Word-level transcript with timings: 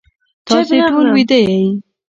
تاسی 0.47 0.77
ټول 0.95 1.07
ویده 1.15 1.39
یی 1.47 1.61